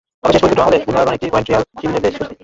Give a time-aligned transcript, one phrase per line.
[0.23, 2.35] তবে শেষ পর্যন্ত ড্র করে মহামূল্যবান একটি পয়েন্ট রিয়াল শিবিরে দিয়েছে স্বস্তি।